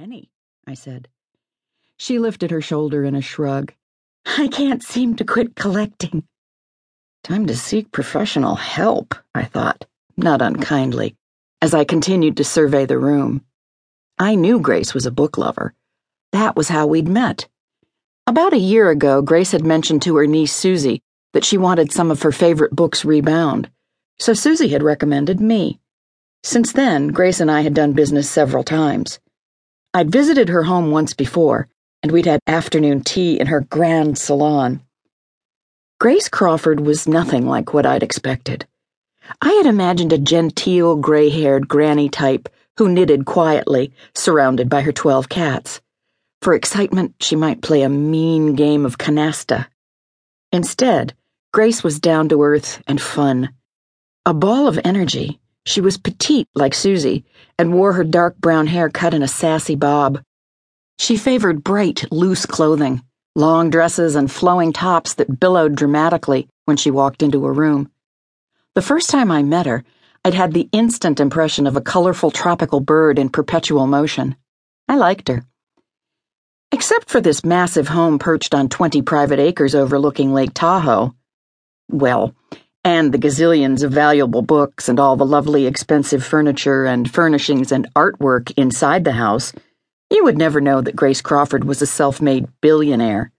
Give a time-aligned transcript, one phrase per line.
[0.00, 0.30] many,
[0.66, 1.08] I said.
[1.98, 3.74] She lifted her shoulder in a shrug.
[4.24, 6.24] I can't seem to quit collecting.
[7.22, 9.84] Time to seek professional help, I thought,
[10.16, 11.16] not unkindly,
[11.60, 13.44] as I continued to survey the room.
[14.18, 15.74] I knew Grace was a book lover.
[16.32, 17.46] That was how we'd met.
[18.26, 21.02] About a year ago, Grace had mentioned to her niece Suzie
[21.34, 23.68] that she wanted some of her favorite books rebound,
[24.18, 25.78] so Suzie had recommended me.
[26.42, 29.20] Since then, Grace and I had done business several times.
[29.92, 31.68] I'd visited her home once before,
[32.02, 34.82] and we'd had afternoon tea in her grand salon.
[35.98, 38.66] Grace Crawford was nothing like what I'd expected.
[39.42, 44.92] I had imagined a genteel, gray haired granny type who knitted quietly, surrounded by her
[44.92, 45.80] twelve cats.
[46.40, 49.66] For excitement, she might play a mean game of canasta.
[50.52, 51.14] Instead,
[51.52, 53.50] Grace was down to earth and fun.
[54.24, 57.24] A ball of energy, she was petite like Suzie
[57.58, 60.22] and wore her dark brown hair cut in a sassy bob.
[60.98, 63.02] She favored bright, loose clothing,
[63.36, 67.90] long dresses and flowing tops that billowed dramatically when she walked into a room.
[68.74, 69.84] The first time I met her,
[70.24, 74.36] I'd had the instant impression of a colorful tropical bird in perpetual motion.
[74.88, 75.44] I liked her.
[76.72, 81.14] Except for this massive home perched on 20 private acres overlooking Lake Tahoe.
[81.88, 82.34] Well,
[82.84, 87.92] and the gazillions of valuable books and all the lovely expensive furniture and furnishings and
[87.94, 89.52] artwork inside the house,
[90.08, 93.32] you would never know that Grace Crawford was a self made billionaire.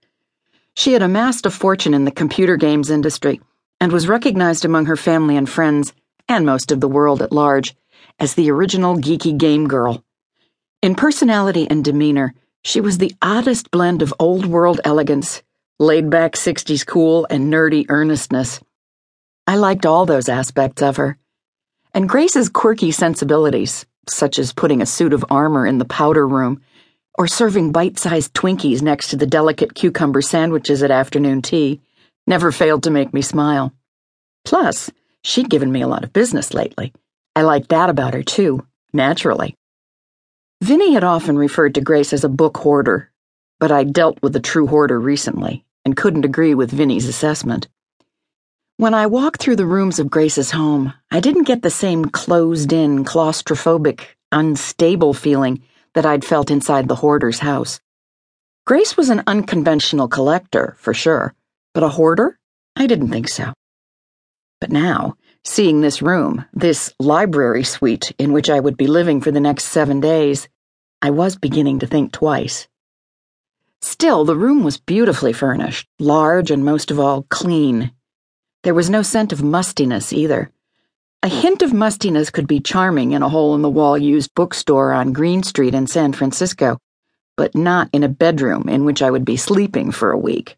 [0.74, 3.40] She had amassed a fortune in the computer games industry
[3.80, 5.92] and was recognized among her family and friends
[6.28, 7.74] and most of the world at large,
[8.18, 10.04] as the original geeky game girl.
[10.80, 12.32] In personality and demeanor,
[12.64, 15.42] she was the oddest blend of old world elegance,
[15.78, 18.60] laid back 60s cool, and nerdy earnestness.
[19.46, 21.18] I liked all those aspects of her.
[21.94, 26.62] And Grace's quirky sensibilities, such as putting a suit of armor in the powder room,
[27.18, 31.80] or serving bite sized Twinkies next to the delicate cucumber sandwiches at afternoon tea,
[32.26, 33.72] never failed to make me smile.
[34.44, 34.90] Plus,
[35.24, 36.92] She'd given me a lot of business lately.
[37.36, 39.54] I liked that about her, too, naturally.
[40.60, 43.10] Vinnie had often referred to Grace as a book hoarder,
[43.60, 47.68] but I dealt with a true hoarder recently and couldn't agree with Vinnie's assessment.
[48.82, 52.72] When I walked through the rooms of Grace's home, I didn't get the same closed
[52.72, 54.00] in, claustrophobic,
[54.32, 55.62] unstable feeling
[55.94, 57.78] that I'd felt inside the hoarder's house.
[58.66, 61.32] Grace was an unconventional collector, for sure,
[61.74, 62.40] but a hoarder?
[62.74, 63.52] I didn't think so.
[64.60, 69.30] But now, seeing this room, this library suite in which I would be living for
[69.30, 70.48] the next seven days,
[71.00, 72.66] I was beginning to think twice.
[73.80, 77.92] Still, the room was beautifully furnished, large, and most of all, clean.
[78.62, 80.50] There was no scent of mustiness either.
[81.24, 84.92] A hint of mustiness could be charming in a hole in the wall used bookstore
[84.92, 86.78] on Green Street in San Francisco,
[87.36, 90.56] but not in a bedroom in which I would be sleeping for a week.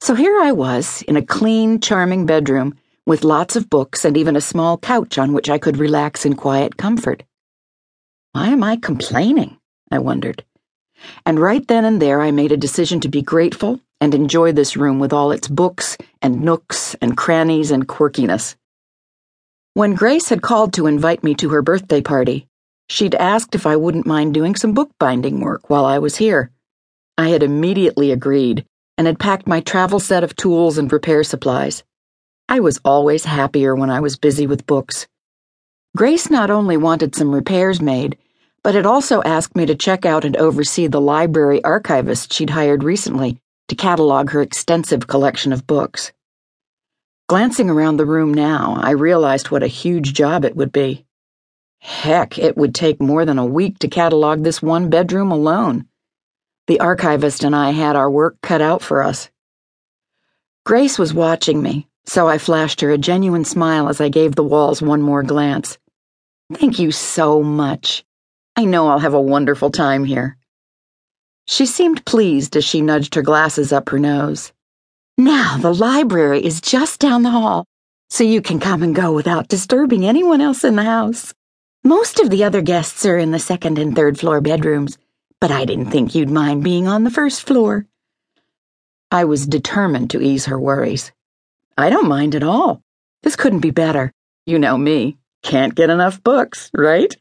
[0.00, 4.34] So here I was, in a clean, charming bedroom with lots of books and even
[4.34, 7.22] a small couch on which I could relax in quiet comfort.
[8.32, 9.58] Why am I complaining?
[9.90, 10.42] I wondered.
[11.26, 14.76] And right then and there, I made a decision to be grateful and enjoy this
[14.76, 18.56] room with all its books and nooks and crannies and quirkiness.
[19.74, 22.48] When Grace had called to invite me to her birthday party,
[22.88, 26.50] she'd asked if I wouldn't mind doing some bookbinding work while I was here.
[27.18, 28.64] I had immediately agreed
[28.96, 31.84] and had packed my travel set of tools and repair supplies.
[32.48, 35.06] I was always happier when I was busy with books.
[35.94, 38.16] Grace not only wanted some repairs made,
[38.62, 42.82] but had also asked me to check out and oversee the library archivist she'd hired
[42.82, 43.38] recently
[43.68, 46.12] to catalog her extensive collection of books.
[47.26, 51.06] Glancing around the room now, I realized what a huge job it would be.
[51.80, 55.86] Heck, it would take more than a week to catalog this one bedroom alone.
[56.66, 59.30] The archivist and I had our work cut out for us.
[60.64, 64.42] Grace was watching me, so I flashed her a genuine smile as I gave the
[64.42, 65.76] walls one more glance.
[66.52, 68.04] Thank you so much.
[68.56, 70.38] I know I'll have a wonderful time here.
[71.46, 74.52] She seemed pleased as she nudged her glasses up her nose.
[75.18, 77.66] Now the library is just down the hall,
[78.10, 81.34] so you can come and go without disturbing anyone else in the house.
[81.84, 84.96] Most of the other guests are in the second and third floor bedrooms,
[85.40, 87.86] but I didn't think you'd mind being on the first floor.
[89.10, 91.12] I was determined to ease her worries.
[91.76, 92.80] I don't mind at all.
[93.22, 94.12] This couldn't be better.
[94.46, 95.18] You know me.
[95.42, 97.14] Can't get enough books, right?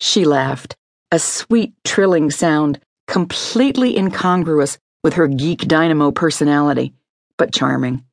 [0.00, 0.76] She laughed,
[1.12, 2.80] a sweet, trilling sound,
[3.10, 6.94] completely incongruous with her geek dynamo personality,
[7.36, 8.04] but charming.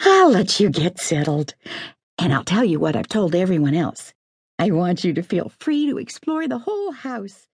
[0.00, 1.54] I'll let you get settled.
[2.18, 4.12] And I'll tell you what I've told everyone else.
[4.58, 7.48] I want you to feel free to explore the whole house.